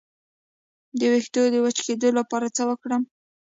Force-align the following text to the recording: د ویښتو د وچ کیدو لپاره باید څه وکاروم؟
د 0.99 1.01
ویښتو 1.13 1.41
د 1.53 1.55
وچ 1.65 1.77
کیدو 1.87 2.09
لپاره 2.19 2.45
باید 2.47 2.55
څه 2.57 2.63
وکاروم؟ 2.69 3.03